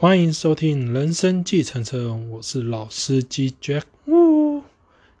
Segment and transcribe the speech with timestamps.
[0.00, 3.82] 欢迎收听《人生计程车》，我是老司机 Jack。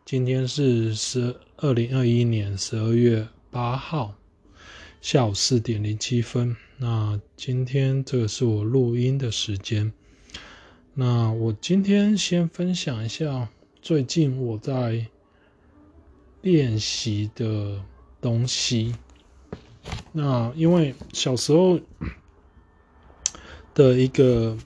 [0.06, 4.14] 今天是十二零二一年十二月八号
[5.02, 6.56] 下午四点零七分。
[6.78, 9.92] 那今天这个是我录音的时间。
[10.94, 13.50] 那我今天先分享一下
[13.82, 15.06] 最近我在
[16.40, 17.84] 练习的
[18.18, 18.94] 东西。
[20.12, 21.78] 那因为小时候
[23.74, 24.56] 的一个。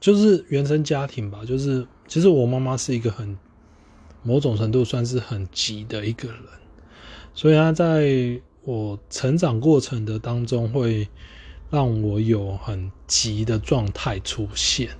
[0.00, 3.38] 就是原生家庭吧，就是其实我妈妈是一个很
[4.24, 6.38] 某种程度算是很急的一个人，
[7.32, 8.10] 所以她在
[8.64, 11.06] 我成长过程的当中会
[11.70, 14.90] 让我有很急的状态出现，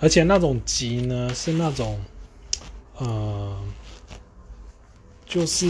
[0.00, 2.00] 而且那种急呢是那种
[2.98, 3.56] 呃，
[5.24, 5.68] 就是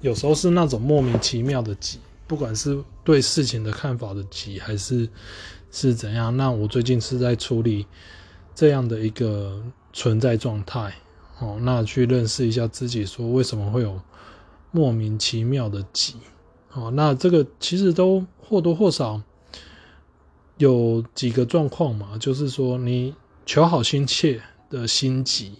[0.00, 5.06] 有时候是那种莫名其妙的急，不管是对事情的看法的急，还是。
[5.78, 6.34] 是怎样？
[6.38, 7.84] 那我最近是在处理
[8.54, 10.94] 这样的一个存在状态，
[11.38, 14.00] 哦，那去认识一下自己，说为什么会有
[14.70, 16.14] 莫名其妙的急，
[16.72, 19.20] 哦，那这个其实都或多或少
[20.56, 23.14] 有几个状况嘛，就是说你
[23.44, 25.56] 求好心切的心急，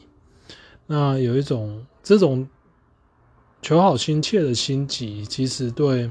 [0.86, 2.48] 那有一种这种
[3.60, 6.10] 求好心切的心急，其实对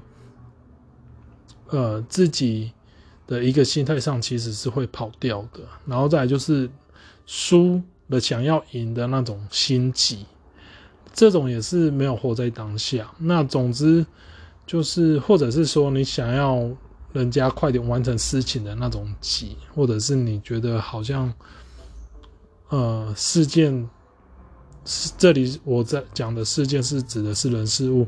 [1.69, 2.71] 呃自己。
[3.27, 6.69] 的一个心态上其实是会跑掉的，然后再来就是
[7.25, 10.25] 输了想要赢的那种心急，
[11.11, 13.11] 这种也是没有活在当下。
[13.17, 14.05] 那总之
[14.67, 16.69] 就是，或者是说你想要
[17.13, 21.33] 人家快点完成事情的那种急，或者是你觉得好像
[22.69, 23.89] 呃事件
[24.85, 28.07] 是这里我在讲的事件是指的是人事物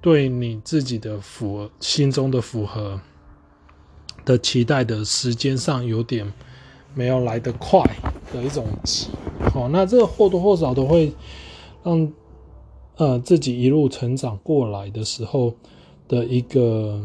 [0.00, 3.00] 对你自己的符合心中的符合。
[4.24, 6.32] 的期待的时间上有点
[6.94, 7.80] 没有来得快
[8.32, 9.08] 的一种急，
[9.52, 11.12] 好，那这个或多或少都会
[11.82, 12.12] 让
[12.96, 15.54] 呃自己一路成长过来的时候
[16.06, 17.02] 的一个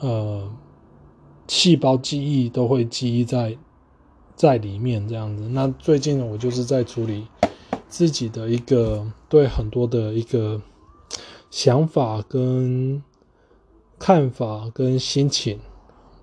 [0.00, 0.48] 呃
[1.48, 3.56] 细胞记忆都会记忆在
[4.34, 5.48] 在里面这样子。
[5.48, 7.26] 那最近我就是在处理
[7.88, 10.60] 自己的一个对很多的一个
[11.50, 13.02] 想法跟
[13.98, 15.58] 看法跟心情。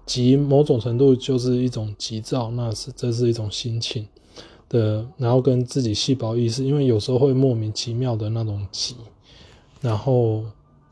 [0.06, 4.06] 急某种程度就是一种急躁，那是这是一种心情
[4.68, 8.98] 的，然后跟自己细胞意识，因为有时候会莫名其妙的那种急，
[9.80, 10.44] 然后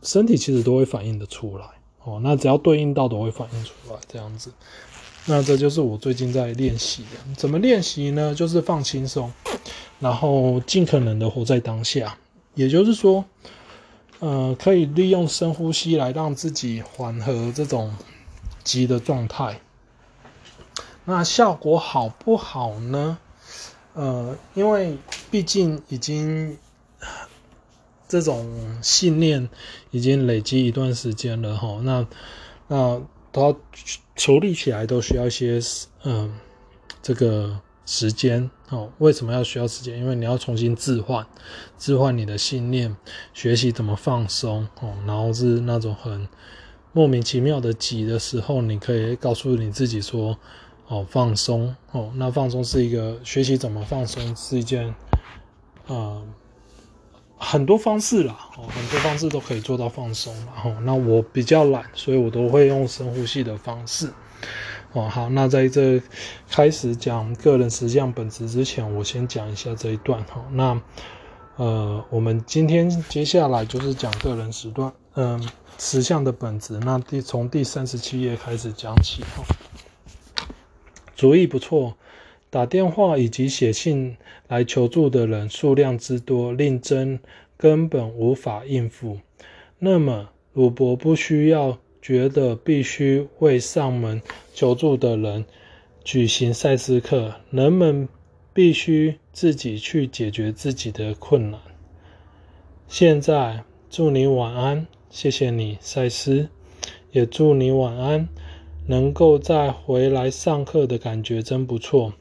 [0.02, 1.66] 身体其实都会反应得出来
[2.06, 2.22] 哦。
[2.24, 4.50] 那只要对应到都会反应出来这样子。
[5.26, 8.34] 那这就是我最近在练习的，怎么练习呢？
[8.34, 9.30] 就是放轻松，
[10.00, 12.18] 然后尽可能的活在当下。
[12.56, 13.26] 也就是说，
[14.20, 17.94] 呃，可以利用深呼吸来让自己缓和这种。
[18.64, 19.62] 急的状态，
[21.06, 23.18] 那效果好不好呢？
[23.94, 24.98] 呃，因为
[25.30, 26.58] 毕竟已经
[28.08, 29.50] 这种信念
[29.92, 32.08] 已经累积一段时间了哈，那
[32.68, 33.02] 那
[33.34, 33.56] 它
[34.16, 35.60] 处理起来都需要一些
[36.04, 36.40] 嗯、
[37.02, 38.92] 这个时间哦。
[39.00, 39.98] 为什么要需要时间？
[39.98, 41.26] 因为你要重新置换，
[41.78, 42.96] 置换你的信念，
[43.34, 46.28] 学习怎么放松哦，然后是那种很。
[46.94, 50.38] 莫名其妙的急的时候，你可以告诉你自己说
[50.90, 54.94] ：“哦，放松哦。”那放松是一个学习怎么放松是一件，
[55.88, 56.22] 呃，
[57.38, 60.36] 很多方式啦，哦，很多方式都可以做到放松。
[60.48, 64.12] 然后，那我比较懒，所以我都会用深呼吸的方式。
[64.92, 66.02] 哦，好，那在这
[66.50, 70.46] 开始讲个人实相本质之前，我先讲一下这一段哈。
[70.52, 70.82] 那
[71.56, 75.42] 呃，我们今天接下来就是讲个人时段，嗯。
[75.84, 79.44] 实相的本质，那第从第三十七页开始讲起哈。
[81.16, 81.98] 主意不错，
[82.52, 84.16] 打电话以及写信
[84.48, 87.20] 来求助的人数量之多，令真
[87.58, 89.18] 根本无法应付。
[89.80, 94.22] 那么，鲁伯不需要觉得必须为上门
[94.54, 95.44] 求助的人
[96.04, 98.08] 举行赛斯课，人们
[98.54, 101.60] 必须自己去解决自己的困难。
[102.88, 104.86] 现在，祝你晚安。
[105.14, 106.48] 谢谢你，赛斯，
[107.12, 108.30] 也祝你晚安。
[108.88, 112.14] 能够再回来上课的感觉真不错。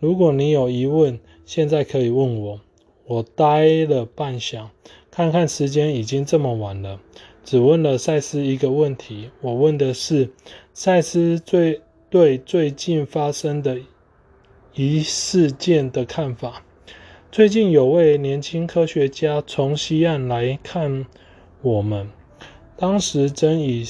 [0.00, 2.60] 如果你有疑问，现在可以问我。
[3.06, 4.70] 我呆了半晌，
[5.12, 7.00] 看看时间已经这么晚了，
[7.44, 9.30] 只问了赛斯一个问题。
[9.40, 10.30] 我问的是
[10.74, 11.80] 赛斯最
[12.10, 13.78] 对最近发生的
[14.74, 16.64] 一事件的看法。
[17.30, 21.06] 最近有位年轻科学家从西岸来看
[21.62, 22.10] 我们。
[22.82, 23.86] 当时真以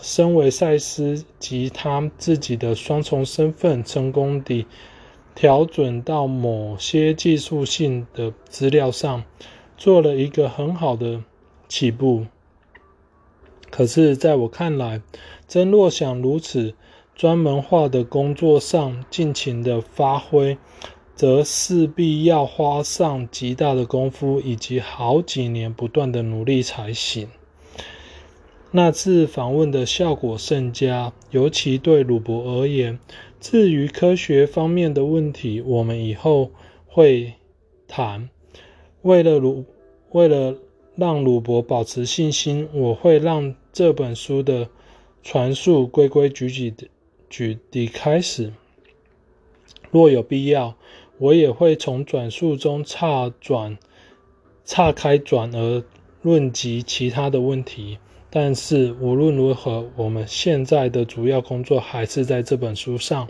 [0.00, 4.66] 身为赛斯及他自己的双重身份，成功地
[5.36, 9.22] 调准到某些技术性的资料上，
[9.76, 11.22] 做了一个很好的
[11.68, 12.26] 起步。
[13.70, 15.00] 可是，在我看来，
[15.46, 16.74] 真若想如此
[17.14, 20.58] 专门化的工作上尽情的发挥，
[21.14, 27.28] 则势必要花上极大的功夫，以及好几年不断的努力才行。
[28.74, 32.98] 那次访问的效果甚佳，尤其对鲁伯而言。
[33.38, 36.50] 至于科学方面的问题，我们以后
[36.86, 37.34] 会
[37.86, 38.30] 谈。
[39.02, 39.66] 为了鲁，
[40.12, 40.56] 为了
[40.96, 44.70] 让鲁伯保持信心，我会让这本书的
[45.22, 46.88] 传述规规矩矩的、
[47.28, 48.54] 矩地开始。
[49.90, 50.76] 若有必要，
[51.18, 53.76] 我也会从转述中岔转、
[54.64, 55.84] 岔开转而
[56.22, 57.98] 论及其他的问题。
[58.34, 63.28] 但是无论如何，我们现在的主要工作还是在这本书上。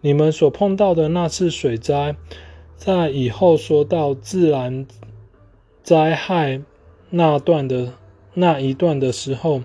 [0.00, 2.14] 你们所碰到的那次水灾，
[2.76, 4.86] 在以后说到自然
[5.82, 6.62] 灾害
[7.10, 7.94] 那段的
[8.32, 9.62] 那一段的时候，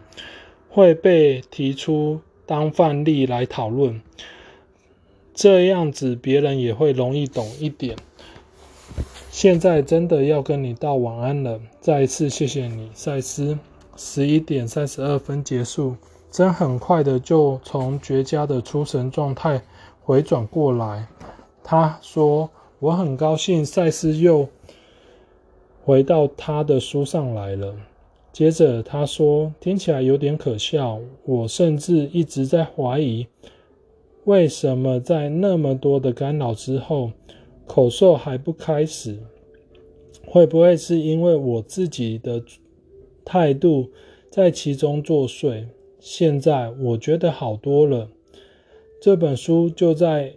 [0.70, 4.02] 会被提出当范例来讨论。
[5.36, 7.96] 这样子别人也会容易懂一点。
[9.30, 13.60] 现在真的要跟你道晚安了，再一次谢谢你，赛斯。
[14.00, 15.96] 十一点三十二分结束，
[16.30, 19.64] 真很快的就从绝佳的出神状态
[20.04, 21.08] 回转过来。
[21.64, 22.48] 他说
[22.78, 24.48] ：“我很高兴赛斯又
[25.84, 27.76] 回到他的书上来了。”
[28.32, 33.26] 接着他说：“听起来有点可笑，我甚至一直在怀疑，
[34.26, 37.12] 为什么在那么多的干扰之后，
[37.66, 39.18] 口授还不开始？
[40.28, 42.44] 会不会是因为我自己的？”
[43.28, 43.90] 态度
[44.30, 45.66] 在其中作祟。
[46.00, 48.08] 现在我觉得好多了。
[49.02, 50.34] 这本书就在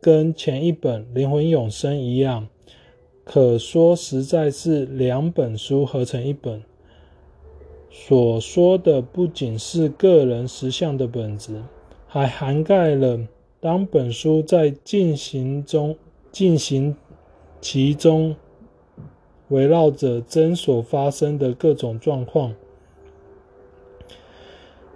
[0.00, 2.48] 跟前一本《灵魂永生》一样，
[3.22, 6.62] 可说实在是两本书合成一本。
[7.90, 11.62] 所说的不仅是个人实相的本质，
[12.06, 13.20] 还涵盖了
[13.60, 15.94] 当本书在进行中
[16.32, 16.96] 进行
[17.60, 18.34] 其中。
[19.54, 22.54] 围绕着真所发生的各种状况，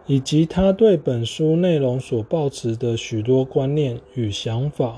[0.06, 4.96] 以及他对本书内容所抱持的许多观念与想法。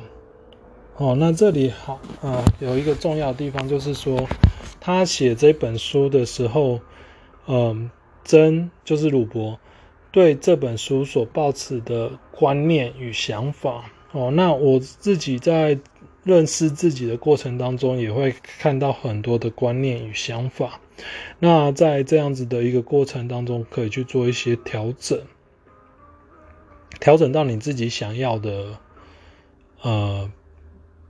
[0.96, 4.26] 哦，那这里好啊，有一个重要的地方，就是说
[4.80, 6.80] 他写这本书的时候，
[7.46, 7.90] 嗯，
[8.24, 9.58] 真就是鲁伯
[10.10, 13.92] 对这本书所抱持的观念与想法。
[14.12, 15.78] 哦，那我自己在。
[16.22, 20.81] 认识自己的过程当中，也会看到很多的观念与想法。
[21.38, 25.22] 那在这样子的一个过程当中，可以去做一些调整，
[27.00, 28.78] 调整到你自己想要的
[29.81, 30.31] 呃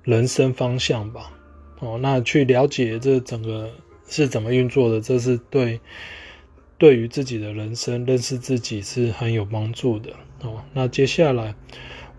[0.05, 1.33] 人生方向吧。
[1.81, 3.71] 哦，那去了解这整个
[4.07, 5.81] 是怎么运作的，这是对
[6.79, 10.13] 对于自己的人生认识自己是很有帮助的。
[10.43, 11.57] 哦，那接下来。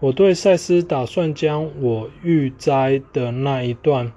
[0.01, 4.11] 我对赛斯打算将我预栽的那一段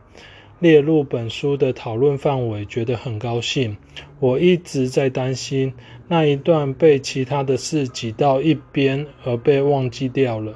[0.59, 3.77] 列入本书的讨论范围，觉得很高兴。
[4.19, 5.75] 我一直在担心
[6.09, 10.55] 那一段被其他的事挤到一边而被忘记掉了。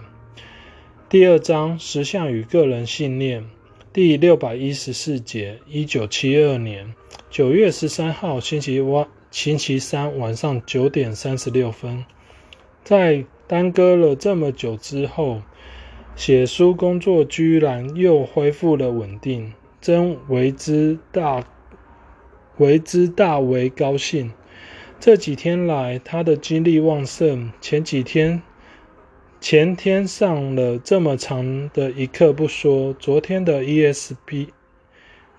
[1.11, 3.44] 第二章实相与个人信念，
[3.93, 6.94] 第六百一十四节，一九七二年
[7.29, 12.06] 九月十三号星期晚，星期三晚上九点三十六分，
[12.82, 13.27] 在。
[13.48, 15.40] 耽搁了这么久之后，
[16.14, 21.43] 写书工作居然又恢复了稳定，真为之大
[22.58, 24.32] 为之大为高兴。
[25.00, 27.52] 这几天来，他的精力旺盛。
[27.60, 28.43] 前几天
[29.40, 34.48] 前天上了这么长的一课不说，昨天的 ESP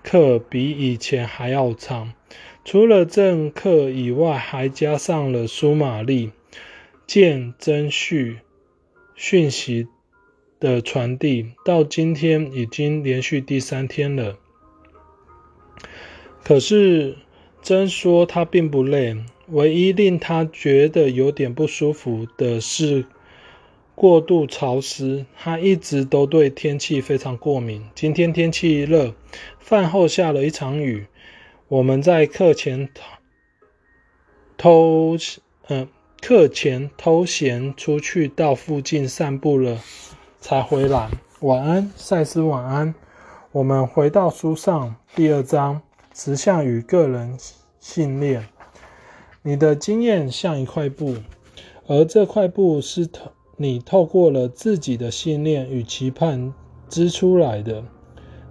[0.02, 2.12] 课比以前还要长。
[2.64, 6.32] 除了正课以外，还加上了苏玛丽。
[7.10, 8.38] 见真续
[9.16, 9.88] 讯息
[10.60, 14.38] 的传递，到今天已经连续第三天了。
[16.44, 17.16] 可是
[17.62, 19.16] 真说他并不累，
[19.48, 23.04] 唯一令他觉得有点不舒服的是
[23.96, 25.26] 过度潮湿。
[25.36, 27.88] 他一直都对天气非常过敏。
[27.96, 29.16] 今天天气热，
[29.58, 31.08] 饭后下了一场雨。
[31.66, 32.88] 我们在课前
[34.56, 35.16] 偷，
[35.66, 35.88] 嗯。
[36.20, 39.78] 课前偷闲出去到附近散步了，
[40.38, 41.10] 才回来。
[41.40, 42.94] 晚安，赛斯，晚安。
[43.52, 45.80] 我们回到书上第二章，
[46.14, 47.36] 实相与个人
[47.80, 48.46] 信念。
[49.42, 51.16] 你的经验像一块布，
[51.86, 56.52] 而这块布是透你透过了自己的信念与期盼
[56.88, 57.82] 织出来的。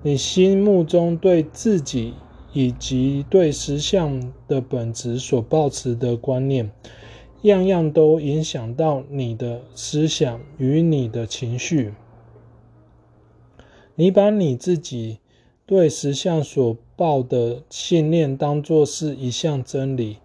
[0.01, 2.15] 你心目中对自己
[2.51, 6.71] 以及对实相的本质所抱持的观念，
[7.43, 11.93] 样样都影响到你的思想与你的情绪。
[13.95, 15.19] 你把你自己
[15.65, 20.17] 对实相所抱的信念当作是一项真理，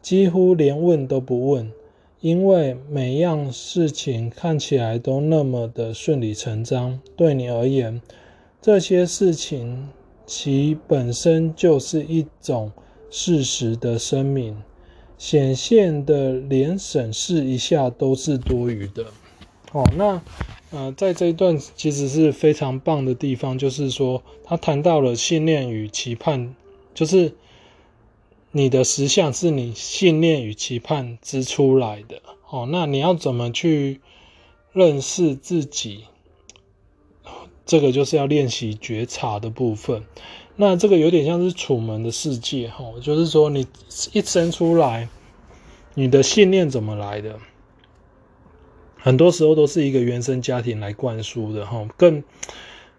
[0.00, 1.72] 几乎连问都不问，
[2.20, 8.00] 因为每样事情看起来都那么的顺理成章，对你而言。
[8.60, 9.88] 这些事情
[10.26, 12.72] 其本身就是一种
[13.10, 14.62] 事实的声明，
[15.18, 19.06] 显现的连审视一下都是多余的。
[19.72, 20.22] 哦，那
[20.70, 26.54] 呃，在这一段其实是非常棒的地方，就是说他谈到了信念与期盼，
[26.94, 27.34] 就是
[28.52, 32.22] 你的实相是你信念与期盼织出来的。
[32.48, 34.00] 哦，那你要怎么去
[34.72, 36.04] 认识自己？
[37.66, 40.02] 这个就是要练习觉察的部分，
[40.60, 43.64] 那这个有点像是楚门的世界哈，就是说你
[44.12, 45.08] 一生出来，
[45.94, 47.38] 你的信念怎么来的？
[48.96, 52.24] 很多时候都是一个原生家庭来灌输的哈，更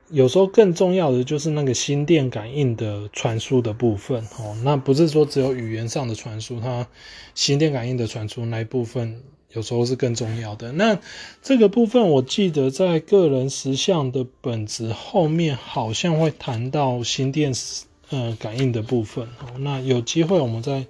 [0.10, 6.88] 有时候更重要的就是那个心电感应的传输的部分哦，那不是说只有语言上的传输，它
[7.36, 9.22] 心电感应的传输那一部分。
[9.52, 10.72] 有时候是更重要的。
[10.74, 11.00] 那
[11.42, 17.52] 这个部分，我记得在个人实相的本质后面，好像会谈到心电
[18.10, 19.28] 呃感应的部分。
[19.58, 20.86] 那有机会我们在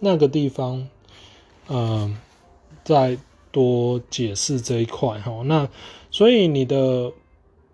[0.00, 0.86] 那个地方，
[1.66, 2.14] 呃，
[2.84, 3.16] 再
[3.50, 5.42] 多解释这一块哈。
[5.46, 5.70] 那
[6.10, 7.12] 所以你的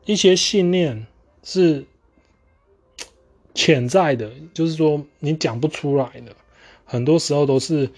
[0.04, 1.08] 一些信念
[1.42, 1.86] 是
[3.52, 6.36] 潜在的，就是说你讲不出来的，
[6.84, 7.90] 很多时候都是。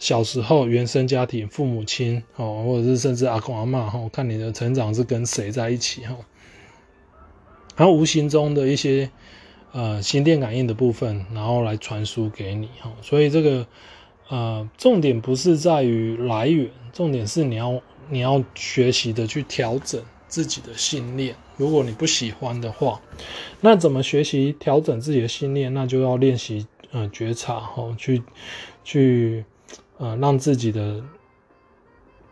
[0.00, 6.16] 小时候原生家庭，父母亲哦，或者是甚至阿公阿嬷哈，看你的成长是跟谁在一起哈，
[7.76, 9.10] 然后无形中的一些
[9.72, 13.66] 呃心电感应的部分，然后来传输给你哈，所以这个
[14.30, 21.36] 呃重点不是在于来源，重点是你要你要学习的去调整自己的信念。
[21.58, 23.02] 如果你不喜欢的话，
[23.60, 25.74] 那怎么学习调整自己的信念？
[25.74, 28.22] 那就要练习呃觉察哈，去
[28.82, 29.44] 去。
[30.00, 31.04] 呃，让自己的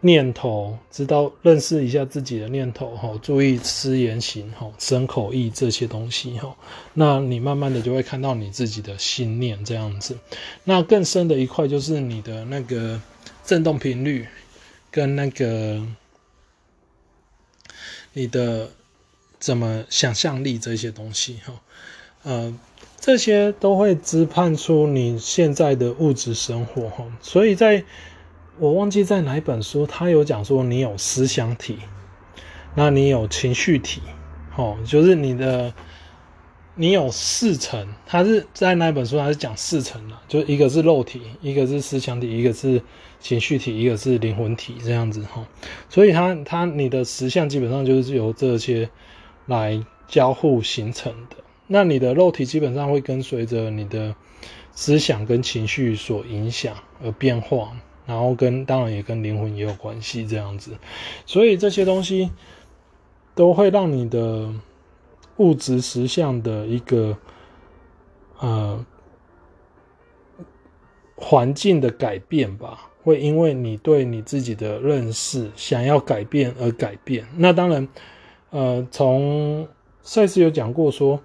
[0.00, 6.56] 念头知道认识一下自己的念头哈，注意思言行哈，身口意这些东西哈，
[6.94, 10.16] 那你慢慢的就会看到你自己的信念这样子。
[10.64, 12.98] 那更深的一块就是你的那个
[13.44, 14.26] 振动频率
[14.90, 15.86] 跟那个
[18.14, 18.70] 你的
[19.38, 21.52] 怎么想象力这些东西哈，
[22.22, 22.58] 呃。
[23.00, 27.84] 这些都会支判出你现在的物质生活哈，所以在
[28.58, 31.78] 我忘记在哪一本书，他有讲说你有思想体，
[32.74, 34.02] 那你有情绪体，
[34.56, 35.72] 哦，就是你的
[36.74, 42.82] 你有四层，他是在哪一本书，他是讲四层的，就一个是肉体，一个是思想体，一个是
[43.20, 45.46] 情绪体，一个是灵魂体这样子哈，
[45.88, 48.90] 所以它它你的实相基本上就是由这些
[49.46, 51.36] 来交互形成的。
[51.70, 54.14] 那你的肉体基本上会跟随着你的
[54.72, 60.78] 思想跟情绪所影响而变化，然后跟当然也跟灵魂也有关系这样子，
[61.26, 62.30] 所以这些东西
[63.34, 64.50] 都会让你的
[65.36, 67.18] 物质实相的一个
[68.38, 68.86] 呃
[71.16, 77.26] 环境的改变吧，会因为你对你自己的认识想要改变而改变。
[77.36, 77.86] 那当然，
[78.48, 79.68] 呃，从
[80.00, 81.20] 赛斯有讲过说。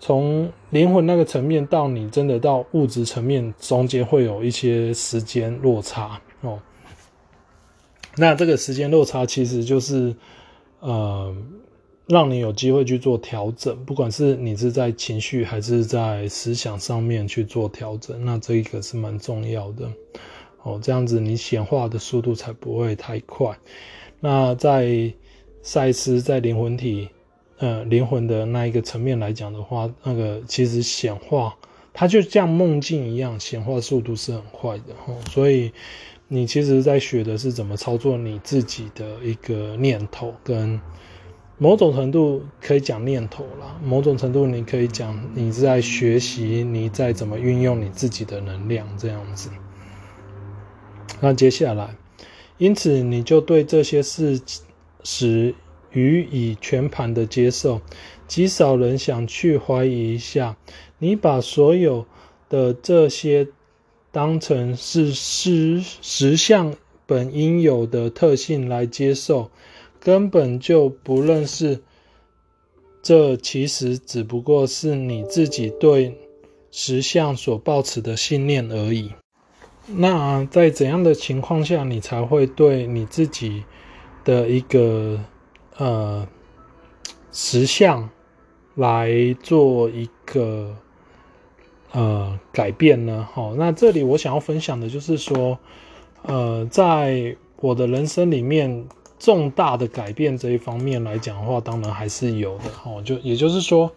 [0.00, 6.60] 从灵魂那个层面到你真的到物质层面，中间会有一些时间落差哦。
[8.16, 10.14] 那这个时间落差其实就是
[10.78, 11.34] 呃，
[12.06, 19.90] 让你有机会去做调整，不管是你是在情绪还是在思想上面去做调整，那这一个是蛮重要的
[20.62, 20.78] 哦。
[20.80, 23.58] 这样子你显化的速度才不会太快。
[24.20, 25.12] 那在
[25.60, 27.08] 赛斯在灵魂体。
[27.60, 31.56] 呃，灵魂的那一个层面来讲的话，那个其实显化，
[31.92, 35.12] 它就像梦境一样，显化速度是很快的哈。
[35.28, 35.72] 所以
[36.28, 40.80] 你其实在学的是怎么操作你自己的一个念头，跟
[41.58, 49.50] 某种程度可以讲念头啦，某种程度你可以讲你是在学习你在怎么运用你自己的能量这样子。
[51.20, 51.96] 那接下来，
[52.56, 54.40] 因此你就对这些事
[55.02, 55.56] 实。
[55.98, 57.80] 予以全盘的接受，
[58.28, 60.56] 极少人想去怀疑一下。
[60.98, 62.06] 你把所有
[62.48, 63.48] 的这些
[64.12, 66.74] 当成是实实相
[67.06, 69.50] 本应有的特性来接受，
[70.00, 71.80] 根本就不认识。
[73.02, 76.18] 这其实只不过是你自己对
[76.70, 79.12] 实相所抱持的信念而已。
[79.86, 83.64] 那在怎样的情况下，你才会对你自己
[84.24, 85.18] 的一个
[85.78, 86.28] 呃
[87.32, 88.10] 实相
[88.74, 89.10] 来
[89.42, 90.76] 做一个
[91.92, 93.26] 呃改变呢？
[93.32, 95.58] 好，那这里我想要分享的就是说，
[96.22, 98.86] 呃，在我的人生里面。
[99.20, 103.02] 重大的改变这一方面来讲的话，当然还是有的哦。
[103.02, 103.90] 就也就是说，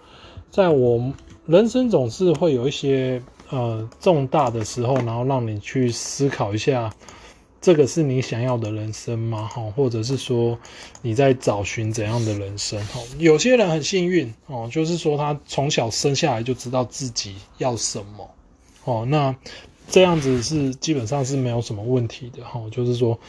[0.50, 1.14] 在我
[1.46, 3.22] 人生总是会有一些
[3.52, 6.92] 呃重大的时候，然后让你去思考一下，
[7.62, 9.48] 这个是你想要的人生吗？
[9.48, 10.58] 哈，或者是说
[11.02, 12.84] 你在找寻怎样的人生？
[12.88, 18.30] 哈，有些人很幸运哦，就是说他从小生下来就知道自己要什么
[18.84, 19.06] 哦。
[19.08, 19.36] 那
[19.90, 23.20] 这样子是基本上是没有什么问题的哈，就是说。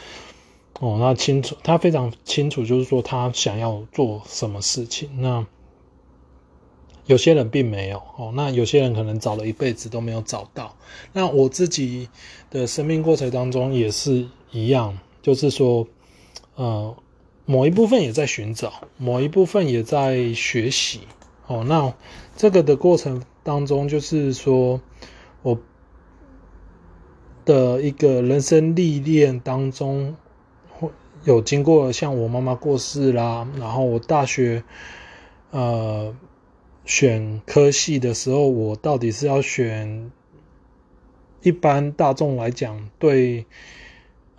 [0.81, 5.09] 哦，那清楚，他非常清楚，就是说他想要做什么事情。
[5.21, 5.47] 那
[7.07, 10.77] 有些人并没有哦，那有些人可能找了一辈子都没有找到。
[11.13, 12.09] 那我自己
[12.51, 15.87] 的生命过程当中也是一样，就是说，
[16.55, 16.97] 呃，
[17.45, 21.01] 某一部分也在寻找，某一部分也在学习。
[21.47, 21.93] 哦，那
[22.37, 24.81] 这个的过程当中，就是说
[25.43, 25.59] 我
[27.45, 30.17] 的一个人生历练当中。
[31.25, 34.65] 有经过像我妈妈过世啦，然后我大学
[35.53, 36.13] 呃
[36.85, 40.11] 选科系的时候，我到底是要选
[41.43, 43.47] 一般大众来讲对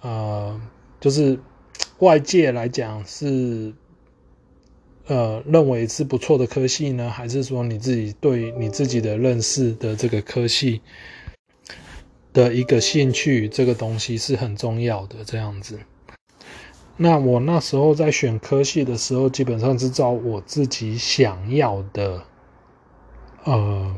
[0.01, 0.61] 呃
[0.99, 1.39] 就是
[1.99, 3.73] 外界来讲是
[5.07, 10.81] 呃认为是不错的科系呢，还是说你自己对你自己的认识的这个科系
[12.33, 15.79] 的一个兴趣，这个东西是很重要的，这样子。
[16.97, 22.23] 那我那时候在选科系的时候，基本上是照我自己想要的，
[23.43, 23.95] 呃，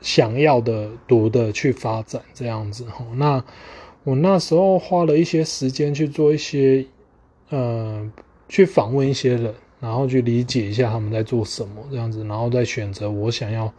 [0.00, 3.04] 想要的读的去发展这样子哈。
[3.14, 3.44] 那
[4.04, 6.86] 我那时候花了一些时间去做一些，
[7.50, 8.10] 呃，
[8.48, 13.72] 去访问一些人，然后去理解一下他们在做什么这样子，然后再选择我想要。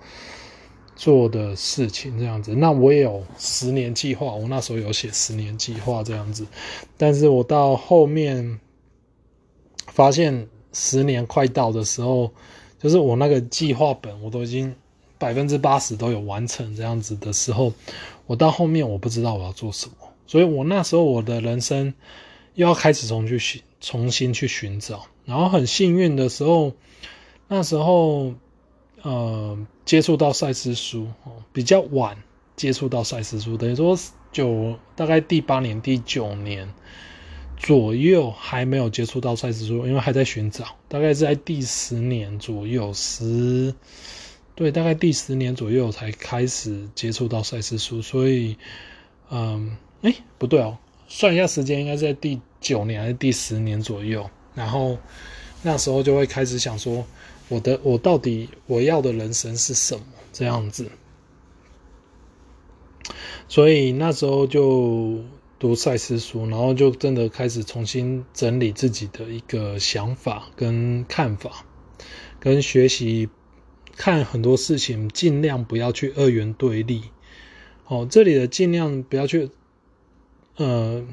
[0.93, 6.45] 做的事情这样子，那我也有十年计划，我那时候有写十年计划这样子，
[6.95, 8.59] 但是我到后面
[9.87, 12.31] 发现十年快到的时候，
[12.81, 14.75] 就是我那个计划本我都已经
[15.17, 17.73] 百分之八十都有完成这样子的时候，
[18.25, 21.93] 我到后面我不知道我要做什么，所以我那时候我的人生
[22.55, 26.73] 又要开始重去寻重新去寻找，然后很幸运的时候，
[27.47, 28.33] 那时候。
[29.03, 31.07] 呃，接触到赛斯书，
[31.51, 32.15] 比较晚
[32.55, 33.97] 接触到赛斯书，等于说
[34.31, 36.71] 九大概第八年、第九年
[37.61, 43.73] 左右还没有接触到赛斯书，因为还在寻找，大概是在第十年左右十，
[44.55, 48.57] 对，大概第十年左右才开始接触到赛斯书，所以，
[49.29, 54.97] 嗯，哎，不对哦，算一下时间，应该是在第九年还是第十年左右，然后
[55.61, 57.05] 那时候就会开始想说。
[57.49, 60.01] 我的我到底我要的人生是什么？
[60.31, 60.89] 这样子，
[63.49, 65.19] 所以那时候就
[65.61, 71.67] 读赛斯书，然后就真的开始重新整理自己的一个想法跟看法，
[72.39, 73.29] 跟学习
[73.95, 77.03] 看很多事情，尽量不要去二元对立。
[77.85, 79.51] 哦，这里的尽量不要去，
[80.55, 81.05] 呃。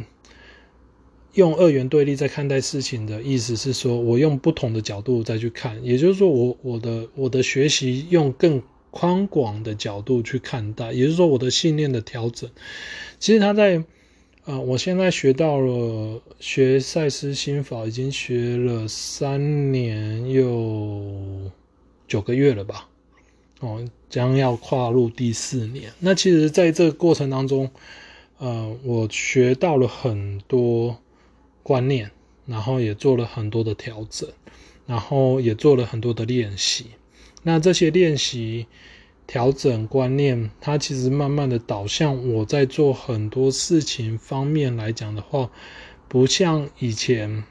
[1.34, 12.50] 用二元对立在看待事情的意思是说，我用不同的角度再去看，也就是说我，我的我的学习用更宽广的角度去看待，也就是说，我的信念的调整。
[13.20, 13.84] 其实他在，
[14.48, 21.50] 呃，我现在学到了学赛斯心法，已经学了三年又
[22.06, 22.88] 九个月了吧？
[23.60, 25.92] 哦，将要跨入第四年。
[25.98, 27.70] 那其实，在这个过程当中，
[28.38, 30.98] 呃，我学到了很多。
[31.62, 32.10] 观念，
[32.46, 34.26] 然后也做了很多的调整，
[34.86, 36.86] 然后也做了很多的练习。
[37.42, 38.66] 那这些练习、
[39.28, 45.50] 调整观念，它其实慢慢的导向我在做很多事情方面来讲的话，
[46.08, 47.44] 不像以前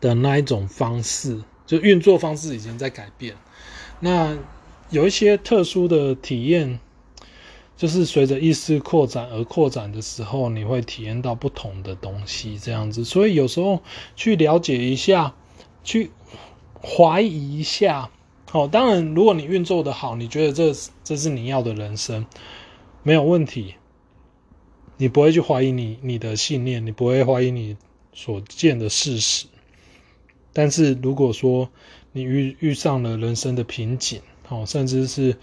[0.00, 3.36] 的那一种方式，就运作方式已经在改变。
[4.00, 4.36] 那
[4.90, 6.80] 有一些特殊的体验。
[7.74, 13.02] 就是随着意识扩展而扩展的时候，你会体验到不同的东西，这样子。
[13.02, 13.82] 所以有时候
[14.14, 15.34] 去了解一下，
[15.82, 16.12] 去
[16.80, 18.10] 怀疑一下。
[18.52, 22.26] 好，当然，如果你运作的好，你觉得这这是你要的人生，
[23.02, 23.76] 没有问题。
[24.98, 27.78] 你不会去怀疑你你的信念，你不会怀疑你
[28.12, 29.46] 所见的事实。
[30.52, 31.70] 但是如果说
[32.12, 35.38] 你遇遇上了人生的瓶颈，哦，甚至是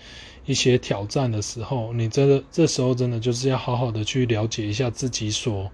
[0.46, 5.72] 一些挑战的时候，你真的这时候真的就是要好好的去了解一下自己所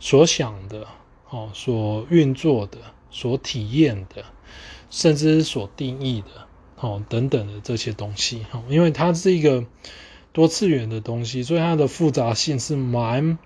[0.00, 0.84] 所想的，
[1.30, 4.24] 哦，所运作的，所体验的，
[4.90, 6.48] 甚至是所定义的，
[6.82, 9.64] 哦，等等的这些东西，哦，因为它是一个
[10.32, 13.38] 多次元的东西，所以它的复杂性是蛮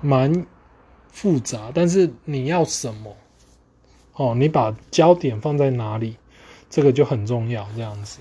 [0.00, 0.44] 蛮
[1.12, 1.70] 复杂。
[1.72, 3.16] 但是你要什么？
[4.14, 6.16] 哦，你把焦点放在哪里，
[6.68, 7.68] 这个就很重要。
[7.76, 8.18] 这样子，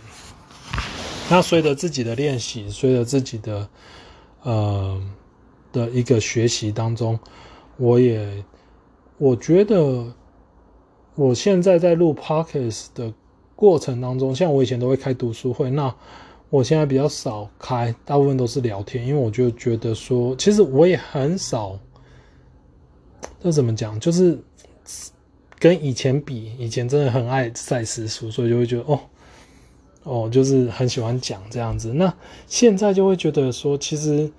[1.31, 3.67] 那随着自己的练习，随着自己的
[4.43, 5.01] 呃
[5.71, 7.19] 的一个学习当中，
[7.77, 8.43] 我也
[9.17, 10.13] 我觉得
[11.15, 13.11] 我现在在录 Podcast 的
[13.57, 15.93] 过程当中，像我以前都会开读书会，那
[16.49, 21.77] 我现在比较少开，大部分都是聊天，因为我就觉得说，其实我也很少，
[23.43, 24.39] 这怎么讲，就是。
[25.59, 28.99] 跟以前比，以前真的很爱赛斯书，所以就会觉得哦，
[30.03, 31.91] 哦，就是很喜欢讲这样子。
[31.91, 32.13] 那
[32.45, 34.31] 现在就会觉得说，其实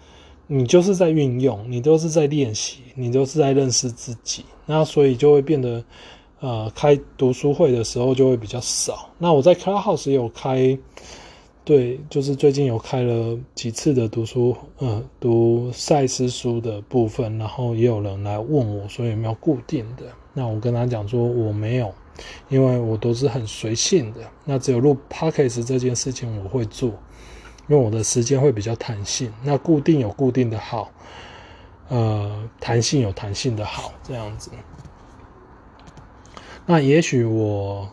[0.46, 4.44] 你就是在运用，你都是在练习，你都是在认识自己。
[4.64, 5.84] 那所以就会变得，
[6.40, 9.10] 呃，开读书会的时候就会比较少。
[9.18, 10.78] 那我在 Clubhouse 也有开。
[11.64, 20.04] 对，就是最近有开了几次的读书，呃，读赛斯书的部分，然后也有人来问我说有没有固定的。
[20.32, 21.92] 那我跟他讲说我没有，
[22.48, 24.20] 因为我都是很随性的。
[24.46, 26.88] 那只有录 Podcast 这件事情我会做，
[27.68, 29.30] 因为我的时间会比较弹性。
[29.42, 30.90] 那固定有固定的好，
[31.88, 34.50] 呃，弹性有弹性的好，这样子。
[36.68, 37.88] 那也许我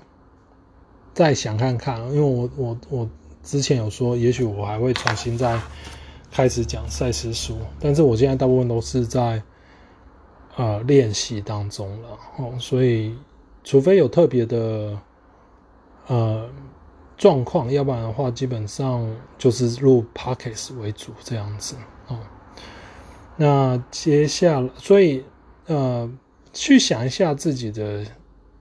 [1.13, 3.09] 再想看看，因为我我我。
[3.45, 5.61] 之前有说，也许我还会重新再
[6.31, 9.39] 开始讲赛斯书，但是我现在大部分都是在
[10.55, 13.15] 呃练习当中了哦，所以
[13.63, 14.99] 除非有特别的
[16.07, 16.49] 呃
[17.15, 19.07] 状况，要不然的话，基本上
[19.37, 21.75] 就是录 Podcast 为主这样子
[22.07, 22.17] 哦。
[23.37, 25.23] 那接下来，所以
[25.67, 26.11] 呃，
[26.51, 28.03] 去想一下自己的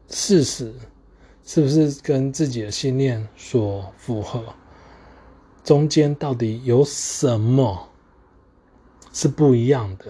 [0.09, 0.73] 事实
[1.45, 4.43] 是不是跟自己的信念所符合。
[5.63, 7.89] 中间到底有什么
[9.13, 10.07] 是不一样的？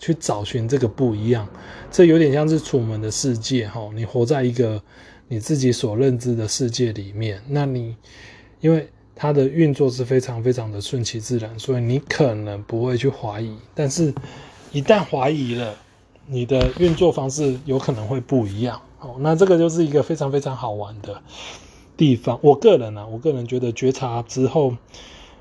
[0.00, 1.48] 去找寻这个不一样，
[1.90, 3.90] 这有点像是楚门的世界哈。
[3.92, 4.80] 你活在一个
[5.26, 7.96] 你自己所认知的世界里面，那你
[8.60, 13.56] 因为它的运作是非常非常的顺其自然，所以你可能不会去怀疑。
[13.74, 14.14] 但是，
[14.70, 15.76] 一旦怀疑了，
[16.28, 18.80] 你的运作方式有可能会不一样。
[19.00, 21.22] 哦，那这个就是一个非常非常好玩的。
[21.96, 24.76] 地方，我个人呢、我个人觉得觉察之后，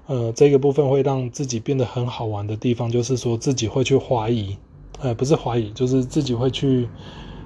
[0.08, 4.58] 呃，这个部分会让自己变得很好玩的地方，就是说自己会去怀疑，
[5.00, 6.90] 呃，不是怀疑，就是自己会去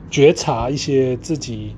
[0.09, 1.75] 觉察一些自己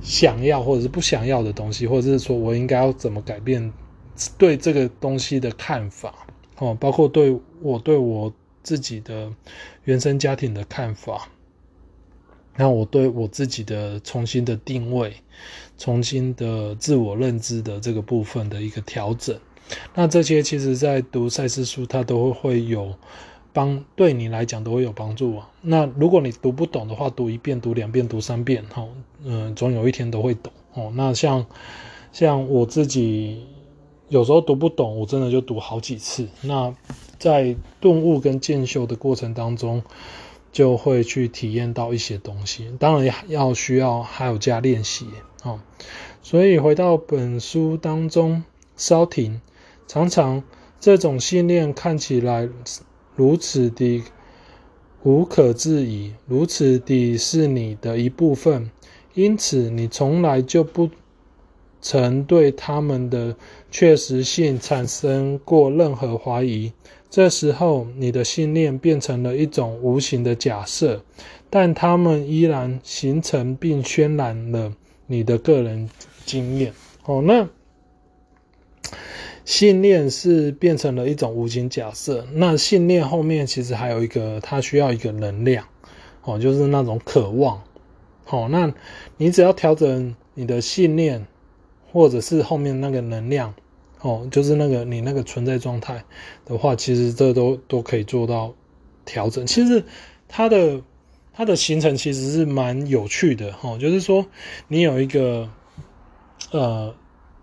[0.00, 3.72] 想要或者是不想要的东西，或者是说我应该要怎么改变
[4.36, 6.12] 对这个东西的看法，
[6.58, 8.32] 哦，包括对我对我
[8.68, 9.32] 自己的
[9.84, 11.30] 原生家庭的看法。
[12.54, 15.14] 那我对我自己的重新的定位，
[15.78, 19.38] 重新的自我认知的这个部分的一个调整，
[19.94, 22.94] 那这些其实在读赛斯书，它都会有
[23.54, 25.48] 帮，对你来讲都会有帮助啊。
[25.62, 28.86] 那如果你读不懂的话，读一遍、读两遍、读三遍，哈，
[29.24, 30.92] 嗯，总有一天都会懂哦。
[30.94, 31.46] 那像
[32.12, 33.46] 像我自己
[34.08, 36.28] 有时候读不懂，我真的就读好几次。
[36.42, 36.74] 那
[37.18, 39.82] 在顿悟跟渐修的过程当中。
[40.50, 45.06] 就会去体验到一些东西，当然要需要还有加练习
[45.44, 45.60] 哦。
[46.22, 48.42] 所以回到本书当中，
[48.74, 49.42] 稍停，
[49.86, 50.42] 常常
[50.80, 52.48] 这种信念看起来
[53.14, 54.02] 如此的
[55.02, 58.70] 无可置疑，如此的是你的一部分，
[59.12, 60.88] 因此你从来就不
[61.82, 63.36] 曾对他们的
[63.70, 66.72] 确实性产生过任何怀疑。
[67.10, 71.02] 这时候，你的信念变成了一种无形的假设，
[71.48, 74.74] 但它们依然形成并渲染了
[75.06, 75.88] 你的个人
[76.26, 76.74] 经验。
[77.06, 77.48] 哦，那
[79.46, 82.26] 信念是变成了一种无形假设。
[82.34, 85.66] 那信念后面其实还有一个，它需要一个能量，
[86.24, 87.62] 哦，就是那种渴望。
[88.24, 88.74] 好，那
[89.16, 91.26] 你只要调整你的信念，
[91.90, 93.54] 或者是后面那个能量。
[94.00, 96.04] 哦，就是那个你那个存在状态
[96.44, 98.54] 的话，其实这都都可以做到
[99.04, 99.46] 调整。
[99.46, 99.84] 其实
[100.28, 100.80] 它的
[101.32, 104.26] 它的形成其实是蛮有趣的哈，就是说
[104.68, 105.48] 你有一个
[106.52, 106.94] 呃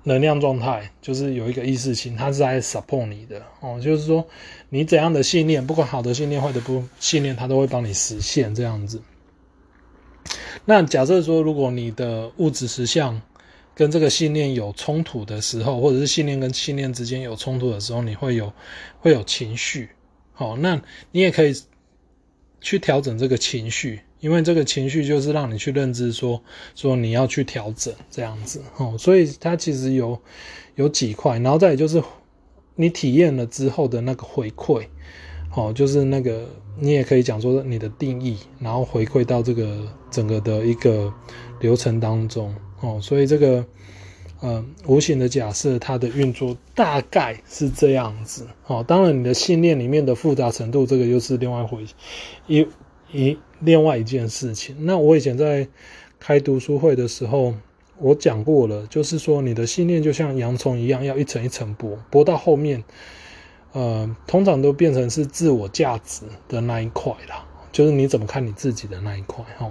[0.03, 4.25] 能量状态，就是有一个意识型，它是在 support 你的哦，就是说
[4.69, 9.01] 你怎样的信念，不管好的信念或者不信念，它都会帮你实现这样子。
[10.63, 13.21] 那假设说，如果你的物质实相
[13.75, 18.51] 跟这个信念有冲突的时候，或者是信念跟信念之间有冲突的时候，你会有
[18.99, 19.89] 会有情绪。
[20.33, 21.53] 好，那你也可以
[22.61, 23.99] 去调整这个情绪。
[24.21, 26.41] 因为这个情绪就是让你去认知说，
[26.73, 30.19] 说你要去调整这样子哦，所以它其实有
[30.73, 32.01] 有几块，然后再就是
[32.73, 34.87] 你体验了之后的那个回馈，
[35.53, 41.13] 哦，就是那个你也可以讲说你的定义，然后回馈到这个整个的一个
[41.65, 43.65] 流程当中哦，所以这个
[44.39, 51.85] 呃无形的假设它的运作大概是这样子哦，当然你的信念里面的复杂程度，这个又是另外一回
[52.47, 52.67] 一。
[53.13, 55.69] 一另外一件事情，那我以前在
[56.19, 57.53] 开读书会的时候，
[57.97, 62.83] 我讲过了，就是说你的信念就像洋葱一样，要一层一层剥，剥到后面，
[63.71, 69.69] 呃，通常都变成是自我价值的那一块啦，就是你怎么看你自己的那一块哈。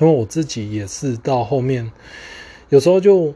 [0.00, 1.92] 因为我自己也是到后面，
[2.68, 3.34] 有时候就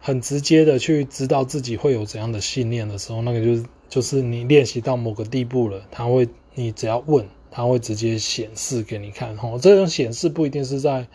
[0.00, 7.26] 很直接的去知道自己会有怎样的信念的时候，那个就是就是你练习到某个地步了，他会，你只要问。
[7.56, 11.06] 它会直接显示给你看，吼，这种显示不一定是在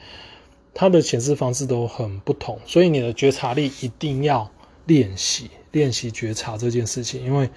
[0.74, 4.50] 它的显示方式都很不同，所以你的觉察力一定要
[4.86, 7.50] 练习，练习觉察这件事情，因为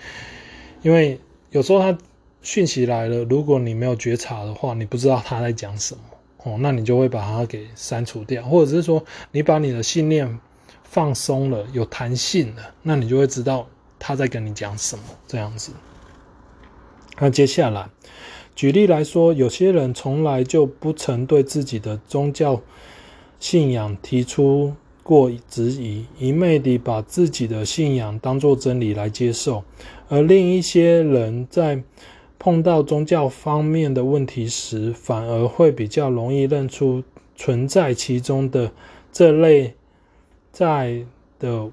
[0.83, 1.21] 因为
[1.53, 1.97] 有时候他
[2.43, 6.03] 讯息来了，如果你没有觉察的话，你不知道他在讲什么，
[6.45, 10.39] 哦，那你就会把它给删除掉，或者是说你把你的信念
[10.83, 15.73] 放松了，有弹性了，那你就会知道他在跟你讲什么，这样子。
[17.19, 17.89] 那接下来。
[18.55, 22.61] 举例来说，有些人从来就不曾对自己的宗教
[23.41, 29.63] 信仰提出过质疑，一昧地把自己的信仰当作真理来接受；
[30.11, 31.83] 而另一些人在
[32.45, 37.01] 碰到宗教方面的问题时，反而会比较容易认出
[37.37, 38.73] 存在其中的
[39.13, 39.75] 这类
[40.51, 41.05] 在
[41.39, 41.71] 的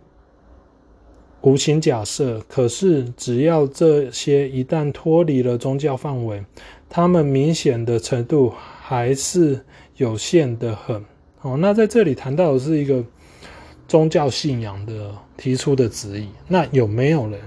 [1.42, 6.46] 无形假设，可是只要这些一旦脱离了宗教范围，
[6.88, 9.66] 他们明显的程度还是
[9.98, 11.04] 有限的很。
[11.42, 13.04] 哦，那在这里谈到的是一个
[13.88, 16.28] 宗教信仰的提出的质疑。
[16.48, 17.42] 那有没有人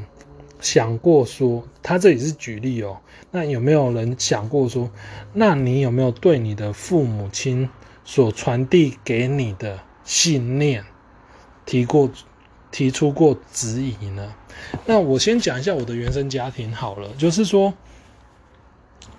[0.62, 2.96] 想过说，他这里是举例哦？
[3.31, 4.90] 那有没有人想过说，
[5.35, 7.68] 那你有没有对你的父母亲
[8.03, 10.83] 所传递给你的信念
[11.66, 12.11] 提过？
[12.75, 14.35] 提出过质疑呢？
[14.87, 17.75] 那我先讲一下我的原生家庭好了，就是说，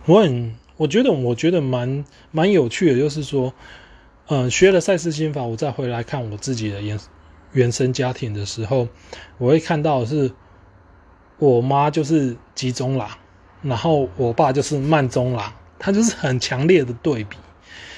[0.08, 3.54] 我很我觉得我觉得蛮蛮有趣的，就是说，
[4.28, 7.00] 嗯，学了赛斯心法，我再回来看我自己的原
[7.52, 8.88] 原生家庭的时候，
[9.38, 10.32] 我会看到是，
[11.46, 13.10] 我妈就是急中郎，
[13.62, 17.38] 然后我爸就是慢中郎，他就是很强烈的对比，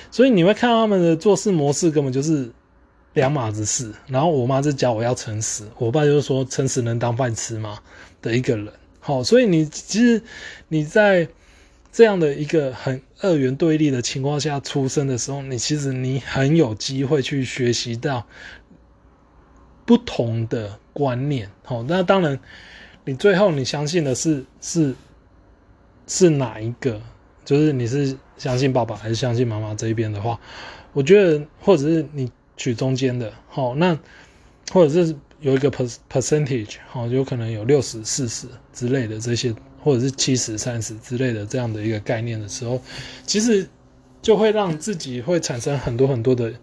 [0.10, 2.52] 所以你会看到他们的做事模式根本就是。
[3.16, 7.80] 两码子事，然后我妈就教我要诚实，我爸就是说诚实能当饭吃吗
[8.22, 8.68] 的一个人。
[9.00, 10.22] 好，所以你其实
[10.68, 11.30] 你在
[11.94, 18.26] 这样的一个很二元对立的情况下出生的时候，你其实你很有机会去学习到
[19.86, 21.50] 不同的观念。
[21.64, 22.38] 好，那当然
[23.06, 24.94] 你最后你相信的是是
[26.08, 27.02] 是哪一个？
[27.46, 30.38] 就是你是相信爸爸还是相信妈妈这一边的话，
[30.92, 32.30] 我觉得或者是你。
[32.58, 34.00] 取中间的，好，那
[34.72, 42.82] 或者是有一个 per percentage 好，有可能有六十四十之类的这些，或者是七十三十之类的这样的一个概念的时候，
[43.26, 43.68] 其实
[44.22, 46.54] 就会让自己会产生很多很多的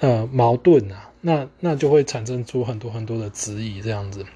[0.00, 4.26] 呃矛盾啊，那那就会产生出很多很多的质疑这样子。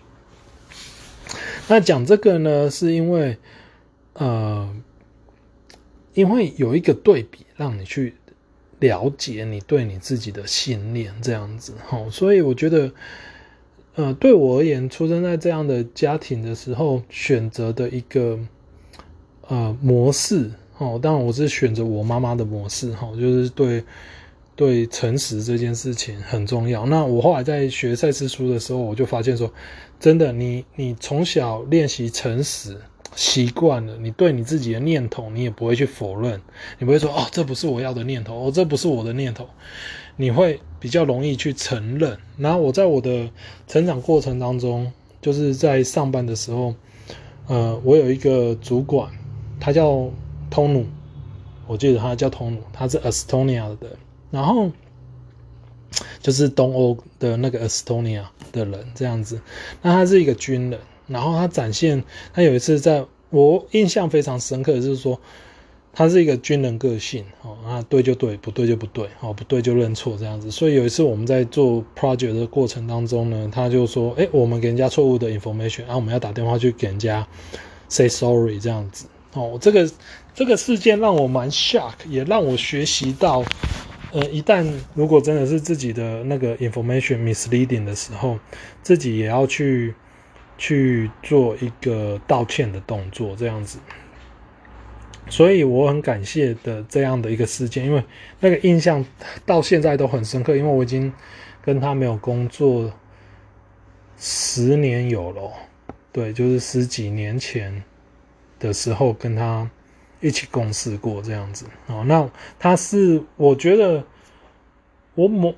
[1.68, 3.38] 那讲这个呢，是因为
[4.14, 4.74] 呃，
[6.14, 8.14] 因为有一个对比，让你去。
[8.80, 12.92] 了解你对你自己的信念这样子，哈，所以我觉得，
[13.94, 18.38] 呃，对我而言，出生在这样的家庭的时候，选择的一个
[19.46, 23.82] 呃模式，齁，当然我是选择我妈妈的模式，齁，就是对
[24.54, 26.84] 对诚实这件事情很重要。
[26.84, 29.50] 那我后来在学赛斯书的时候，我就发现说，
[30.00, 32.80] 真的，你你从小练习诚实。
[33.16, 36.40] 习惯了，你对你自己的念头，你也不会去否认，
[36.80, 39.48] 你不会说哦，这不是我要的念头，哦，这不是我的念头，
[40.16, 42.18] 你会比较容易去承认。
[42.36, 43.30] 然后我在我的
[43.68, 46.74] 成长过程当中，就是在上班的时候，
[47.46, 49.08] 呃，我有一个主管，
[49.60, 50.10] 他叫
[50.50, 50.84] 通努，
[51.68, 53.96] 我记得他叫通努，他是 Estonia 的，
[54.32, 54.72] 然后
[56.24, 59.38] 就是东欧的那个 Estonia 的人这样子。
[59.82, 65.20] 那他是一个军人，然后他展现他有一次在我印象非常深刻就是说。
[65.96, 70.50] 他是一个军人个性，哦，啊，对就对，不对就不对，哦，不对就认错这样子。
[70.50, 77.24] 所以有一次我们在做 project 的过程当中呢，他就说，哎，我们给人家错误的 information，然后我们要打电话去给人家
[77.88, 79.06] say sorry 这样子。
[79.34, 79.88] 哦，这个
[80.34, 83.44] 这个事件让我蛮 shock，也让我学习到，
[84.14, 88.38] 呃，一旦如果真的是自己的那个 information misleading 的时候，
[88.80, 89.92] 自己也要去
[90.56, 93.80] 去做一个道歉的动作这样子。
[95.28, 98.04] 所以我很感谢的这样的一个事件，因为
[98.38, 99.04] 那个印象
[99.44, 101.12] 到现在都很深刻，因为我已经
[101.60, 102.92] 跟他没有工作
[104.16, 105.50] 十年有了，
[106.12, 107.82] 对，就是十几年前
[108.60, 109.68] 的时候跟他
[110.26, 112.02] 一起共事过这样子哦。
[112.06, 114.02] 那他是我觉得
[115.14, 115.54] 我某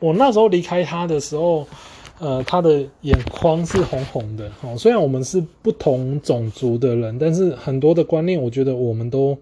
[0.00, 1.66] 我那时候离开他的时候。
[2.18, 4.76] 呃，他的眼眶是红红的哦。
[4.78, 9.36] 虽然我们是不同种族的人，但是很多的观念，我觉得我们都，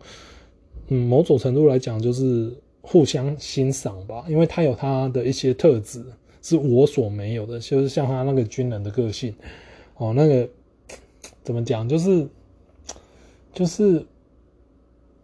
[0.89, 4.25] 嗯，某种程度来讲，就是互相欣赏吧。
[4.29, 6.03] 因为他有他的一些特质，
[6.41, 9.35] 是我所没有的，就是像他那个军人的个性，
[9.97, 10.49] 哦，那个
[11.43, 12.27] 怎么讲，就是
[13.53, 14.03] 就是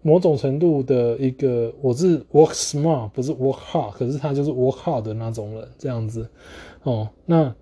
[0.07, 6.25] 某种程度的一个，我是 work smart，不是 work hard，可是他就是 work hard 的那种人，这样子。
[6.85, 7.53] 哦，那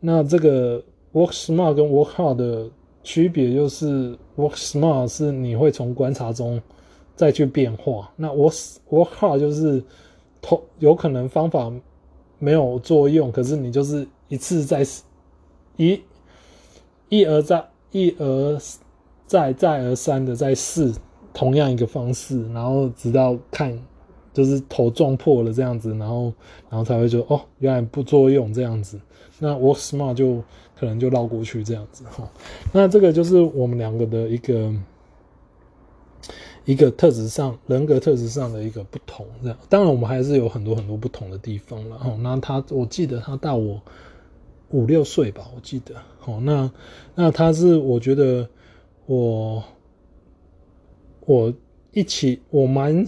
[0.00, 2.70] 那这个 work smart 跟 work hard 的
[3.02, 6.58] 区别就是，work smart 是你会从观察中
[7.14, 9.84] 再去变化，那 work work hard 就是
[10.40, 11.70] 头有可能方法
[12.38, 14.82] 没有作用，可是你就是一次再
[15.76, 16.00] 一
[17.10, 18.58] 一而再一而
[19.26, 20.90] 再再而三的在试
[21.34, 23.78] 同样一个方式，然后直到看。
[24.32, 26.24] 就是头撞破了这样子，然后，
[26.68, 29.00] 然后才会说哦，原来不作用这样子。
[29.38, 30.42] 那 work smart 就
[30.76, 32.28] 可能就绕过去这样子哈。
[32.72, 34.74] 那这个就是我们两个的一个
[36.64, 39.24] 一个特质上，人格特质上的一个不同。
[39.40, 42.16] 这样，当然我们还是有很多很多不同的地方了哈。
[42.20, 43.80] 那他，我记得他大我
[44.70, 45.94] 五六岁吧，我记得。
[46.24, 46.68] 哦，那
[47.14, 48.48] 那他是我觉得
[49.06, 49.62] 我
[51.26, 51.52] 我
[51.92, 53.06] 一起我蛮。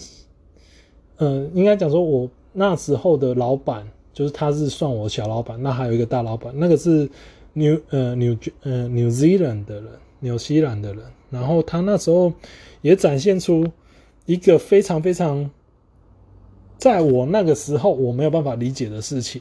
[1.19, 7.09] 嗯，应该讲说，我那时候的老板就是他是算我小老板，那还有一个大老板，那个是
[7.55, 9.89] New 呃 New 呃 New Zealand 的人，
[10.21, 11.03] 纽西兰的人。
[11.31, 12.33] 然后他那时候
[12.83, 13.67] 也展现出
[14.27, 15.51] 一个非常非常，
[16.77, 19.41] 在我那个时候我没有办法理解的事情。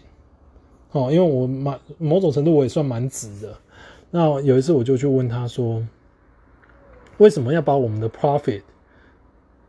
[0.91, 3.53] 哦，因为我蛮某种程度我也算蛮直的。
[4.11, 5.85] 那有一次我就去问他说，
[7.17, 8.61] 为什么要把我们的 profit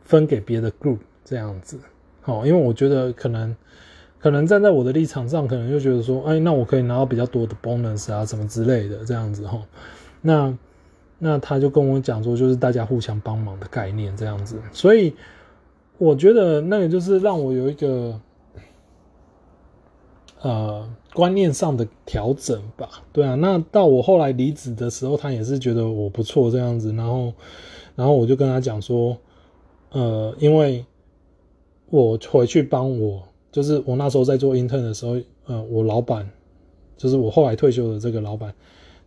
[0.01, 1.79] 分给别的 group 这样子？
[2.25, 3.55] 哦，因为我觉得可能，
[4.19, 9.61] 可能站在我的立场上，可能就觉得说，哎，那我可以拿到比较多的 bonus 啊，什么之类的，这样子哈。
[10.21, 10.57] 那，
[11.19, 14.57] 那他就跟我讲说，就是大家互相帮忙的概念，这样子。
[14.73, 15.15] 所以
[15.97, 18.19] 我觉得那个就是让我有一个，
[20.41, 22.89] 呃，观念上的调整吧。
[23.11, 27.33] 对啊，那到我后来离职的时候，他也是觉得我不错这样子，然后，
[27.95, 29.17] 然后我就跟他讲说，
[29.91, 30.85] 呃，因为。
[31.89, 36.29] 我回去帮我，就是我那时候在做 intern 的时候，呃，我老板，
[36.97, 38.53] 就是我后来退休的这个老板，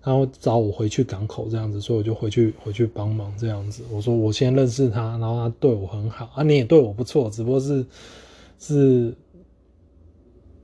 [0.03, 3.83] 然后找我回去港口这样子，所以我就回去回去帮忙这样子。
[3.93, 7.85] 我说我先认识他，然后他对我很好啊，你也对我不错，只不过是
[8.59, 9.14] 是，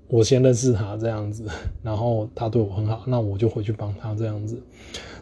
[0.08, 1.44] 我先认识他这样子，
[1.82, 4.60] 然后他对我很好，那我就回去帮他这样子。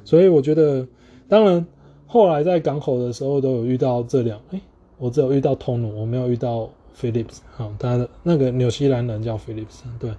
[0.04, 0.86] 所以我觉得，
[1.28, 1.66] 当然
[2.06, 4.60] 后来在港口的时候都有遇到这两，哎，
[4.98, 6.70] 我只有遇到 Tonu，我没有遇到。
[6.96, 10.12] Phillips，好，他的那个纽西兰人叫 Phillips，对，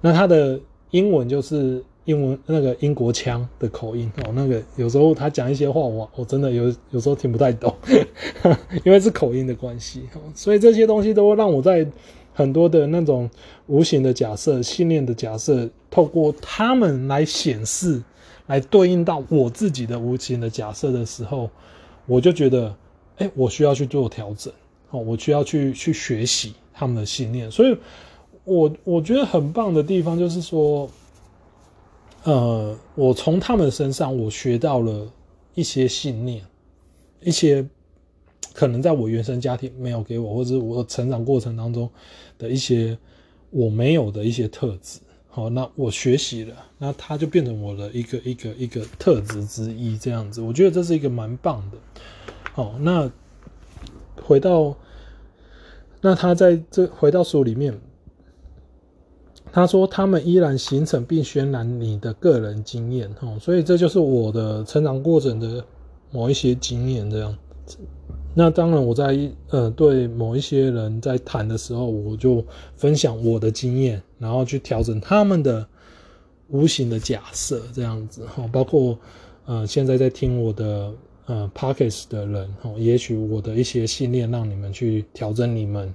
[0.00, 0.58] 那他的
[0.90, 7.72] 英文就是英文那个英国腔的口音哦，那个有时候他讲一些话，我我真的有有时候听不太懂，
[8.84, 10.02] 因为是口音的关系，
[10.34, 11.86] 所以这些东西都会让我在
[12.36, 13.28] 很多的那种
[13.66, 18.02] 无形的假设、信念的假设，透过他们来显示，
[18.46, 21.48] 来对应到我自己的无形的假设的时候，
[22.04, 22.76] 我就觉得，
[23.16, 24.52] 哎，我需要去做调整。
[24.90, 27.76] 哦，我需要去去学习他们的信念，所以
[28.44, 30.88] 我我觉得很棒的地方就是说，
[32.24, 35.10] 呃，我从他们身上我学到了
[35.54, 36.44] 一些信念，
[37.20, 37.66] 一些
[38.56, 41.88] 可能在我原生家庭没有给我，或者我成长过程当中
[42.38, 42.96] 的一些
[43.50, 44.98] 我没有的一些特质。
[45.28, 51.76] 好，那我学习了，那它就变成我的一个一个一个特质之一，这样子，我觉得这是一个蛮棒的。
[52.52, 53.10] 好，那。
[54.24, 54.74] 回到，
[56.00, 57.78] 那他在这回到书里面，
[59.52, 65.64] 他说他们依然形成并渲染你的个人经验，哦，所以这就是我的成长过程的
[66.10, 67.36] 某一些经验这样
[67.66, 67.76] 子。
[68.38, 69.18] 那当然，我在
[69.48, 72.44] 呃对某一些人在谈的时候，我就
[72.76, 75.66] 分享我的经验，然后去调整他们的
[76.48, 78.46] 无形的假设，这样子哈。
[78.52, 78.98] 包括
[79.46, 80.92] 呃现在在听我的
[81.24, 85.90] 呃 pockets 的人哈，也许我的一些信念让你们去调整你们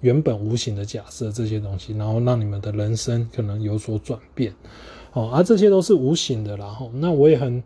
[0.00, 4.52] 原本无形的假设这些东西，然后让你们的人生可能有所转变。
[5.14, 6.66] 哦，而这些都是无形的啦。
[6.66, 7.64] 哈，那我也很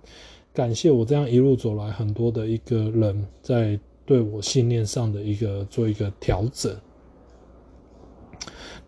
[0.54, 3.80] 感谢我这样一路走来很多的一个人在。
[4.04, 6.76] 对我信念上的一个做一个调整，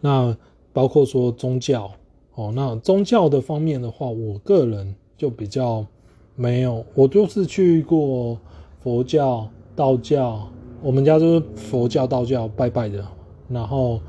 [0.01, 0.37] 那
[0.73, 1.93] 包括说宗教
[2.35, 5.87] 哦，那宗教的方面的话，我个人就比较
[6.35, 8.37] 没有，我就是去过
[8.83, 10.49] 佛教、道教，
[10.83, 13.07] 我们家就是佛教、道教拜拜的，
[13.49, 14.01] 然后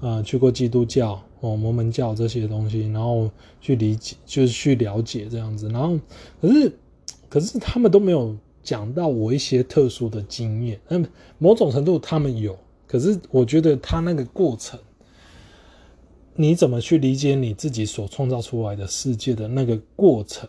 [0.00, 5.98] 呃去过基督教哦、摩门教这些东西，然后去理解，就是去了解这样子，然后
[6.42, 6.72] 可是
[7.30, 8.36] 可是他们都没有。
[8.62, 11.04] 讲到我一些特殊的经验，嗯
[11.38, 12.56] 某种程度他们有，
[12.86, 14.78] 可是我觉得他那个过程，
[16.36, 20.48] 你怎么去理解你自己所创造出来的世界的那个过程，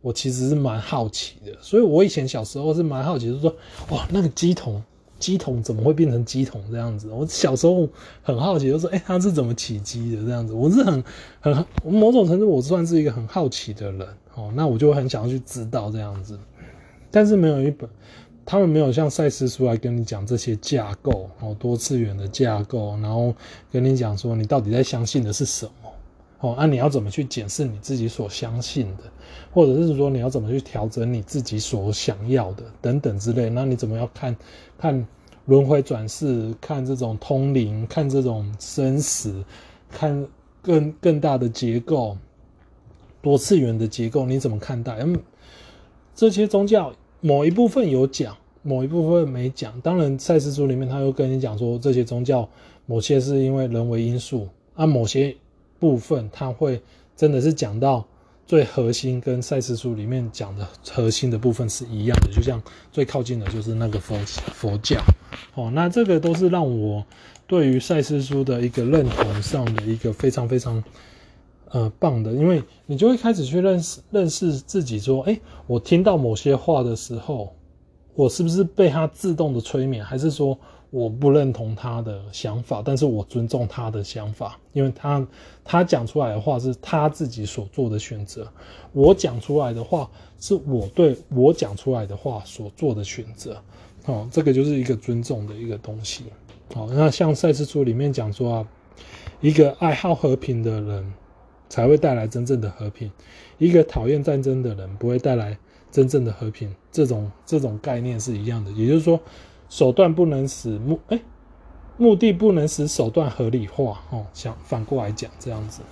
[0.00, 1.56] 我其实是蛮好奇的。
[1.60, 3.54] 所以我以前小时候是蛮好奇，就说，
[3.90, 4.82] 哇，那个鸡桶，
[5.18, 7.08] 鸡桶怎么会变成鸡桶这样子？
[7.10, 7.88] 我小时候
[8.22, 10.52] 很好奇，就说，哎，他是怎么起鸡的这样子？
[10.52, 11.02] 我是很
[11.40, 16.38] 很某种程度，我算是一个很好奇的人哦，那我就很想要去知道这样子。
[17.14, 17.88] 但是没有一本，
[18.44, 23.32] 他们没有像赛斯书来跟你讲这些架构哦，多次元的架构，然后
[23.70, 25.92] 跟你讲说你到底在相信的是什么
[26.40, 29.04] 哦，那、你要怎么去检视你自己所相信的，
[29.52, 34.36] 或者是说你要怎么去调整你自己所想要的等等之类，那你怎么要看
[34.76, 35.06] 看
[35.44, 39.44] 轮回转世，看这种通灵，看这种生死，
[39.88, 40.26] 看
[40.60, 42.18] 更更大的结构，
[43.22, 44.98] 多次元的结构，你怎么看待？
[44.98, 45.16] 嗯，
[46.12, 46.92] 这些宗教。
[47.26, 49.80] 某一部分有讲，某一部分没讲。
[49.80, 52.46] 当然，赛斯书里面他又跟你讲说，这些宗教
[52.84, 55.34] 某些是因为人为因素，啊，某些
[55.78, 56.78] 部分他会
[57.16, 58.04] 真的是讲到
[58.46, 62.30] 最核心，跟赛斯书里面讲的核心的部分是一样的。
[62.30, 62.62] 就像
[62.92, 64.18] 最靠近的就是那个佛
[64.52, 65.00] 佛教，
[65.54, 67.02] 哦，那这个都是让我
[67.46, 70.84] 对于赛斯书的一个认同上的一个非常非常。
[71.74, 77.52] 呃，棒的，因为你就会开始去认识认识自己，说，哎，我听到某些话的时候，
[78.14, 80.56] 我是不是被他自动的催眠，还是说
[80.90, 85.26] 我不认同他的想法，但是我尊重他的想法，因为他
[85.64, 88.46] 他讲出来的话是他自己所做的选择，
[88.92, 90.08] 我讲出来的话
[90.38, 93.60] 是我对我讲出来的话所做的选择，
[94.06, 96.22] 哦，这个就是一个尊重的一个东西，
[96.72, 98.68] 好，那像赛斯书里面讲说啊，
[99.40, 101.12] 一个爱好和平的人。
[101.68, 103.10] 才会带来真正的和平。
[103.58, 105.58] 一个讨厌战争的人不会带来
[105.90, 106.74] 真正的和平。
[106.90, 109.20] 这种这种概念是一样的，也就是说，
[109.68, 111.20] 手段不能使目哎，
[111.96, 114.26] 目的不能使手段合理化哦。
[114.32, 115.82] 想反过来讲这样子。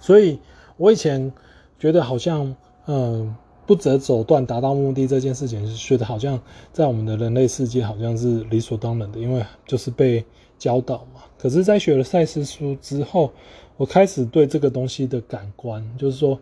[0.00, 0.38] 所以
[0.76, 1.32] 我以前
[1.78, 2.54] 觉得好像
[2.86, 3.34] 嗯，
[3.66, 6.40] 不择手段达到目的这件事情，是觉得好像
[6.72, 10.24] 在我们的人类世界好像是理所当然的，因为就是被
[10.58, 11.17] 教导嘛。
[11.38, 13.32] 可是，在学了赛斯书之后。
[13.78, 16.36] 我开始对这个东西的感官，就是说，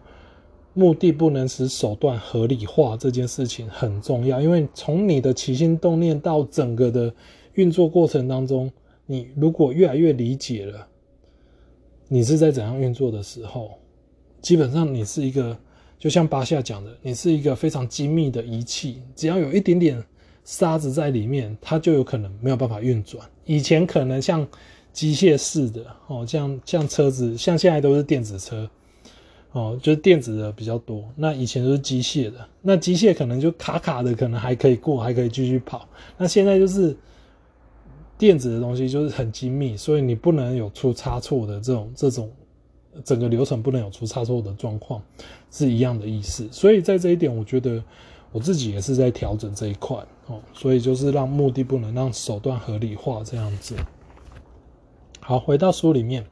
[0.72, 4.40] 目的不能使手段合理化这件事情很重要。
[4.40, 7.14] 因为从你的起心动念到整个的
[7.52, 8.72] 运作过程当中，
[9.04, 10.88] 你如果越来越理解了
[12.08, 13.72] 你是在怎样运作的时候，
[14.40, 15.54] 基本上你是一个，
[15.98, 20.02] 就像巴夏讲的，你是一个非常精密的仪器，只要有一点点
[20.42, 23.22] 沙子在里面，它就有可能没有办法运转。
[23.44, 24.48] 以前可能像。
[24.96, 28.66] 机械式的哦，像像车子，像现在都是电子车，
[29.52, 31.04] 哦，就是电子的比较多。
[31.14, 35.86] 那以前都是机械的，那机械可能就卡卡的，可能还可以过，还可以继续跑。
[36.16, 36.96] 那现在就是
[38.16, 42.30] 电子的东西，就是很精密，所以你不能有出差错的这种这种
[43.04, 45.02] 整个流程不能有出差错的状况，
[45.50, 46.48] 是一样的意思。
[46.50, 47.84] 所以在这一点，我觉得
[48.32, 53.76] 我自己也是在调整这一块哦，所以就是让目的不能让手段合理化这样子。
[55.28, 56.24] 好，回到书里面，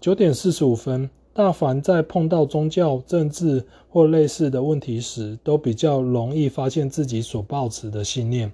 [0.00, 8.52] 九点四十五分，大凡在碰到宗教、政治或类似的问题时，都比较容易发现自己所抱持的信念。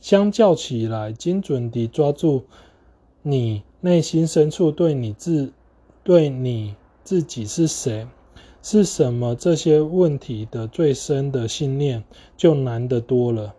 [0.00, 2.42] 相较起来，精准地抓住
[3.22, 5.52] 你内心深处对你自、
[6.02, 8.08] 对你自己是谁、
[8.60, 12.02] 是什么这些问题的最深的信念，
[12.36, 13.54] 就难得多了。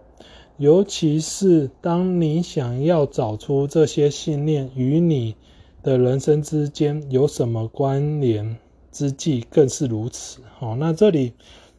[0.58, 5.36] 尤其是当你想要找出这些信念与你
[5.84, 8.58] 的人生之间有什么关联
[8.92, 10.42] 之际，更是如此。
[10.58, 11.34] 好，那这里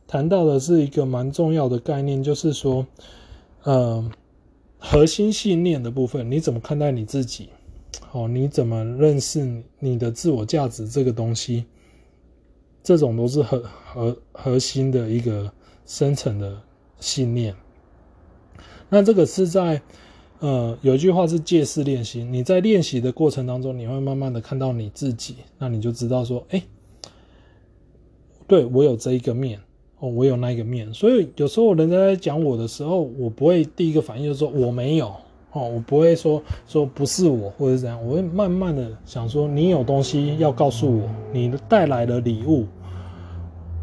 [0.07, 2.87] 谈到的是一个蛮重要的概念，就是说，
[3.65, 4.09] 呃，
[4.79, 7.49] 核心信念的部分，你怎么看待你自己？
[8.07, 11.65] 好，你怎么认识你的自我价值这个东西？
[12.85, 15.53] 这种都是核核核心的一个
[15.85, 16.63] 深层的
[17.01, 17.55] 信念。
[18.91, 19.81] 那这个是在
[20.41, 22.23] 呃，有一句话是借势练习。
[22.23, 26.63] 你在练习的过程当中，你会慢慢的看到你自己，那你就知道说，哎，
[28.47, 29.59] 对，我有这一个面
[29.99, 30.95] 哦，我有那一个面。
[30.95, 35.09] 所以有时候人家在讲我的时候，我不会第一个反应就是说我没有
[35.51, 42.65] 哦，我不会说说不是我或者怎样，我会慢慢的想说，你有东西要告诉我，你带来的礼物，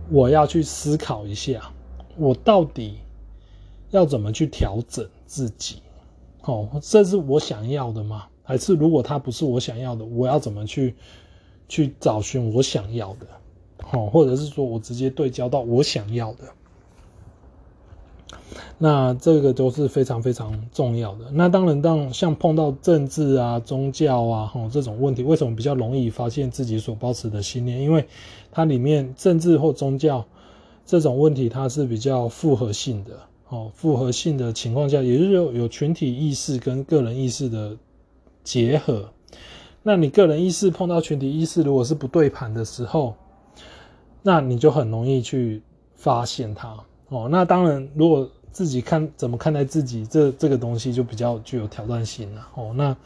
[0.10, 1.62] 我要去思考一下，
[2.18, 2.95] 我到底。
[3.96, 5.78] 要怎么去调整自己？
[6.43, 8.26] 哦，这是我想要的吗？
[8.43, 10.93] 还是如果它不是我想要的，我要怎么去
[11.68, 13.26] 去找寻我想要的？
[13.91, 16.43] 哦，或者是说我直接对焦到我想要的？
[18.78, 21.32] 那这个都是非常非常重要的。
[21.32, 27.80] 那当然，当像碰到政治啊、宗教啊，哦，这种问题，为什么比较容易发现自己所抱持的信念？
[27.82, 28.06] 因为
[28.52, 30.26] 它里面政治或宗教
[30.86, 33.12] 这种问题，它是比较复合性的。
[33.50, 37.78] 哦，复合性的情况下，也就是有有群体意识跟个人意识的
[38.43, 39.08] 结合。
[39.84, 43.14] 那你个人意识碰到群体意识，如果是不对盘的时候，
[44.24, 45.62] 那你就很容易去
[45.93, 46.76] 发现它。
[47.10, 52.48] 哦，那当然，如果自己看怎么看待自己，这这个东西就比较具有挑战性了。
[52.56, 52.98] 哦，那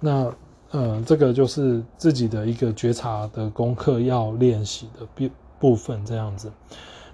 [0.00, 0.36] 那
[0.70, 6.52] 呃，这个就是自己的一个觉察的功课要练习的部部分这样子，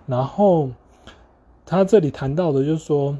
[0.06, 0.68] 然后。
[1.66, 3.16] 他这里谈到的，就是说，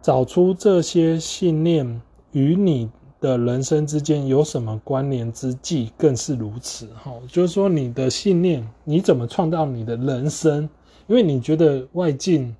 [0.00, 2.00] 找出这些信念
[2.32, 2.90] 与你
[3.20, 6.86] 的人生之间有什么关联之际，更是如此。
[6.94, 10.68] 哈，就是说，你的信念，你怎么创造你的人生？
[11.06, 12.54] 因为你觉得外境，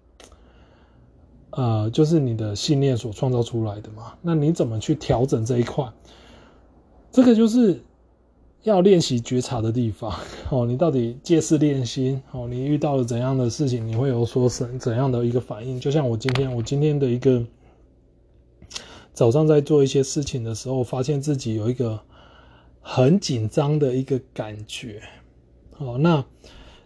[1.50, 4.14] 呃，就是你的信念所创造出来的嘛。
[4.22, 5.86] 那你怎么去调整这一块？
[7.10, 7.82] 这个就是。
[8.64, 10.12] 要练习觉察的地方
[10.50, 12.46] 哦，你到底借势练心哦？
[12.48, 15.78] 你遇到了怎样的事情，你会有所怎怎样的一个反应？
[15.78, 17.44] 就像我今天，我今天的一个
[19.14, 22.00] 早上在做一些事情的时候，发现自己有一个
[22.80, 25.02] 很紧张的一个感觉
[25.78, 25.96] 哦。
[25.96, 26.24] 那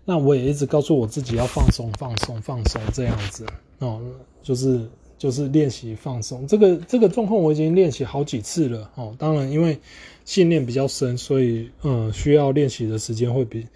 [0.05, 3.47] 那我也一直告诉我自己要放松、放松、放松这样子
[3.79, 4.01] 哦，
[4.43, 6.47] 就是就是练习放松。
[6.47, 9.15] 这个这个状况我已经练习好几次了哦。
[9.19, 9.81] 当然，因为。
[10.25, 13.67] 信念比较深，所以嗯，需要练习的时间会比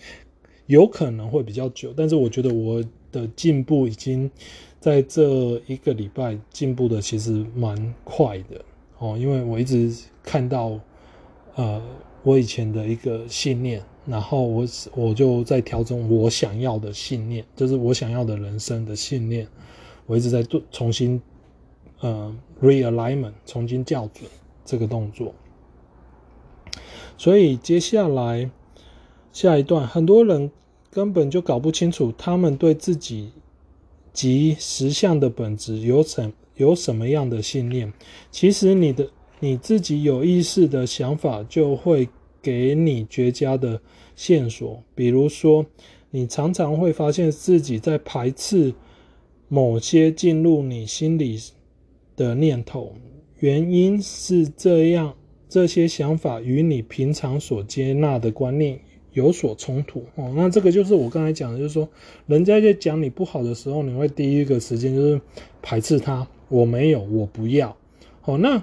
[0.66, 1.92] 有可能会比较久。
[1.96, 4.30] 但是我觉得我的进步已经
[4.80, 8.64] 在这一个礼拜进步的其实蛮快的
[8.98, 9.92] 哦，因为我一直
[10.22, 10.78] 看到
[11.54, 11.82] 呃
[12.22, 19.46] 我以前的一个信念，然后我我就在调整我想要的信念，就是我想要的人生的信念，
[20.06, 21.20] 我一直在做重新
[22.00, 24.30] 呃 realignment 重新校准
[24.64, 25.34] 这个动作。
[27.18, 28.50] 所以接下来
[29.32, 30.50] 下一段，很多人
[30.90, 33.32] 根本就搞不清楚他们对自己
[34.12, 37.92] 及实相的本质有什有什么样的信念。
[38.30, 39.10] 其实你的
[39.40, 42.08] 你自己有意识的想法，就会
[42.40, 43.80] 给你绝佳的
[44.14, 44.82] 线索。
[44.94, 45.66] 比如说，
[46.10, 48.72] 你常常会发现自己在排斥
[49.48, 51.38] 某些进入你心里
[52.16, 52.94] 的念头，
[53.40, 55.14] 原因是这样。
[55.48, 58.80] 这些想法与你平常所接纳的观念
[59.12, 61.88] 有所冲突哦，那这个就是我刚才讲的，就是说，
[62.26, 65.20] 人家在讲你不好的时候，你会第一个时间就是
[65.62, 67.74] 排斥他，我没有，我不要。
[68.24, 68.62] 哦，那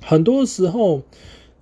[0.00, 1.02] 很多时候，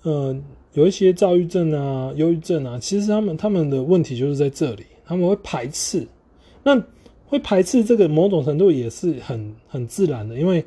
[0.03, 0.39] 呃，
[0.75, 6.07] 有一些躁郁症啊、忧郁症啊，其实他们他们的问题就是在这里，他们会排斥。
[6.63, 6.81] 那
[7.27, 10.65] 会排斥这个某种程度也是很很自然的，因为，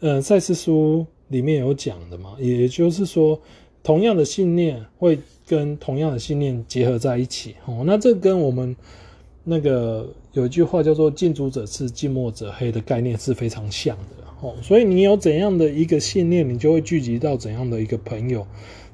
[0.00, 1.06] 呃，赛斯书。
[1.32, 3.40] 里面有讲的嘛，也就是说，
[3.82, 7.82] 同样的信念会跟同样的信念结合在一起哦。
[7.84, 8.76] 那这跟我们
[9.42, 14.54] 那个有一句话叫做“近朱者赤，近墨者黑”的概念是非常像的哦。
[14.62, 18.46] 所以你有怎样的一个信念，你就会聚集到怎样的一个朋友。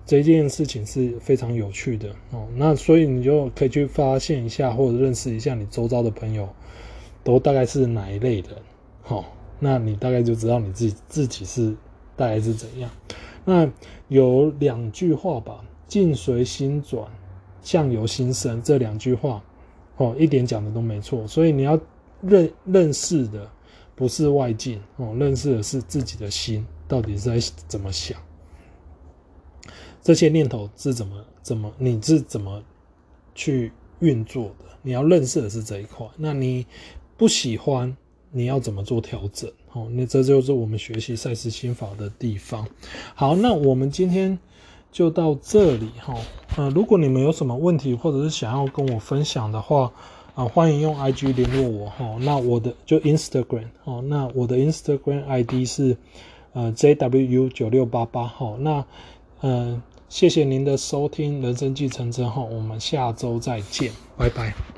[0.06, 2.46] 这件事情是非常有趣的哦。
[2.56, 6.48] 那所以你就可以去发现一下，或者认识一下你周遭的朋友，
[7.22, 8.48] 都大概是哪一类的。
[9.02, 9.24] 好，
[9.58, 11.76] 那你大概就知道你自己自己是。
[12.18, 12.90] 大概是怎样？
[13.44, 13.70] 那
[14.08, 17.08] 有两句话吧，“境随心转，
[17.62, 19.42] 相由心生”这两句话，
[19.96, 21.26] 哦，一点讲的都没错。
[21.26, 21.80] 所以你要
[22.20, 23.48] 认认识的
[23.94, 27.38] 不是外境哦，认识的是自己的心到底是在
[27.68, 28.20] 怎么想。
[30.02, 32.62] 这些念头是怎么怎么你是怎么
[33.34, 34.64] 去运作的？
[34.82, 36.06] 你要认识的是这一块。
[36.16, 36.66] 那你
[37.16, 37.96] 不喜欢，
[38.30, 39.50] 你要怎么做调整？
[39.72, 42.66] 哦，那这就是我们学习赛斯心法的地方。
[43.14, 44.38] 好，那我们今天
[44.90, 46.14] 就到这里哈。
[46.56, 49.92] 呃，如果你们有什么问题，或者是想要跟我分享的话，
[50.34, 52.16] 啊，欢迎用 IG 联络我哈。
[52.20, 55.96] 那我的就 Instagram 哦，那我的 Instagram ID 是
[56.52, 58.56] 呃 JWU 九六八八哈。
[58.60, 58.84] 那
[59.42, 59.82] 嗯。
[60.08, 64.77] 谢谢您的收听，人生继承者哈，我们下周再见，拜拜。